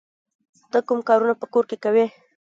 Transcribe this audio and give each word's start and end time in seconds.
ته 0.71 0.79
کوم 0.87 0.99
کارونه 1.07 1.33
په 1.41 1.45
کور 1.53 1.63
کې 1.69 1.77
کوې؟ 1.83 2.05